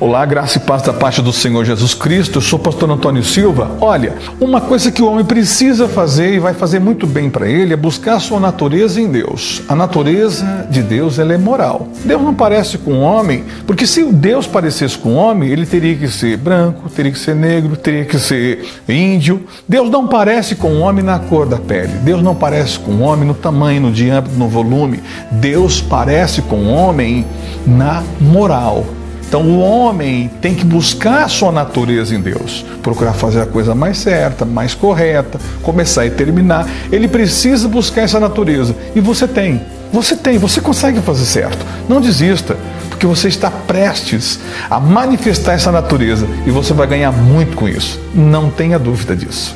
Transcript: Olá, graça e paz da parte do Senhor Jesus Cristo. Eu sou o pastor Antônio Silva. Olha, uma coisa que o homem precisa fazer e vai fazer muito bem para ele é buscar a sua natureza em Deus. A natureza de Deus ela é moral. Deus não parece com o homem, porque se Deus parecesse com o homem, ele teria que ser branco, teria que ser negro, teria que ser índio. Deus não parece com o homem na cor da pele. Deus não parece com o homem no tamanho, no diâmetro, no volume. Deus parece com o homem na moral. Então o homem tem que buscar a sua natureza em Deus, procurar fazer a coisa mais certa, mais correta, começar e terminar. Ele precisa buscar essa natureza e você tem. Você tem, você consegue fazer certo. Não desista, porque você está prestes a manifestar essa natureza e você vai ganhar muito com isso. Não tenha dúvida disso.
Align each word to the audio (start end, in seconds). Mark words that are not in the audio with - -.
Olá, 0.00 0.24
graça 0.24 0.56
e 0.56 0.60
paz 0.62 0.80
da 0.80 0.94
parte 0.94 1.20
do 1.20 1.30
Senhor 1.30 1.62
Jesus 1.62 1.92
Cristo. 1.92 2.38
Eu 2.38 2.40
sou 2.40 2.58
o 2.58 2.62
pastor 2.62 2.90
Antônio 2.90 3.22
Silva. 3.22 3.72
Olha, 3.82 4.14
uma 4.40 4.58
coisa 4.58 4.90
que 4.90 5.02
o 5.02 5.06
homem 5.06 5.26
precisa 5.26 5.86
fazer 5.86 6.32
e 6.32 6.38
vai 6.38 6.54
fazer 6.54 6.78
muito 6.78 7.06
bem 7.06 7.28
para 7.28 7.46
ele 7.46 7.74
é 7.74 7.76
buscar 7.76 8.14
a 8.14 8.18
sua 8.18 8.40
natureza 8.40 8.98
em 8.98 9.10
Deus. 9.10 9.60
A 9.68 9.74
natureza 9.74 10.66
de 10.70 10.82
Deus 10.82 11.18
ela 11.18 11.34
é 11.34 11.36
moral. 11.36 11.86
Deus 12.02 12.22
não 12.22 12.32
parece 12.32 12.78
com 12.78 12.94
o 12.94 13.00
homem, 13.02 13.44
porque 13.66 13.86
se 13.86 14.02
Deus 14.04 14.46
parecesse 14.46 14.96
com 14.96 15.10
o 15.10 15.16
homem, 15.16 15.50
ele 15.50 15.66
teria 15.66 15.94
que 15.94 16.08
ser 16.08 16.38
branco, 16.38 16.88
teria 16.88 17.12
que 17.12 17.18
ser 17.18 17.36
negro, 17.36 17.76
teria 17.76 18.06
que 18.06 18.18
ser 18.18 18.64
índio. 18.88 19.44
Deus 19.68 19.90
não 19.90 20.08
parece 20.08 20.54
com 20.54 20.68
o 20.68 20.80
homem 20.80 21.04
na 21.04 21.18
cor 21.18 21.44
da 21.44 21.58
pele. 21.58 21.92
Deus 21.98 22.22
não 22.22 22.34
parece 22.34 22.78
com 22.78 22.92
o 22.92 23.00
homem 23.00 23.28
no 23.28 23.34
tamanho, 23.34 23.82
no 23.82 23.92
diâmetro, 23.92 24.32
no 24.38 24.48
volume. 24.48 25.02
Deus 25.30 25.82
parece 25.82 26.40
com 26.40 26.56
o 26.56 26.72
homem 26.72 27.26
na 27.66 28.02
moral. 28.18 28.86
Então 29.30 29.42
o 29.42 29.60
homem 29.60 30.28
tem 30.40 30.56
que 30.56 30.64
buscar 30.64 31.22
a 31.22 31.28
sua 31.28 31.52
natureza 31.52 32.16
em 32.16 32.20
Deus, 32.20 32.64
procurar 32.82 33.12
fazer 33.12 33.40
a 33.40 33.46
coisa 33.46 33.76
mais 33.76 33.96
certa, 33.98 34.44
mais 34.44 34.74
correta, 34.74 35.38
começar 35.62 36.04
e 36.04 36.10
terminar. 36.10 36.68
Ele 36.90 37.06
precisa 37.06 37.68
buscar 37.68 38.00
essa 38.00 38.18
natureza 38.18 38.74
e 38.92 38.98
você 38.98 39.28
tem. 39.28 39.62
Você 39.92 40.16
tem, 40.16 40.36
você 40.36 40.60
consegue 40.60 41.00
fazer 41.00 41.26
certo. 41.26 41.64
Não 41.88 42.00
desista, 42.00 42.56
porque 42.88 43.06
você 43.06 43.28
está 43.28 43.52
prestes 43.52 44.40
a 44.68 44.80
manifestar 44.80 45.52
essa 45.52 45.70
natureza 45.70 46.26
e 46.44 46.50
você 46.50 46.72
vai 46.72 46.88
ganhar 46.88 47.12
muito 47.12 47.56
com 47.56 47.68
isso. 47.68 48.00
Não 48.12 48.50
tenha 48.50 48.80
dúvida 48.80 49.14
disso. 49.14 49.54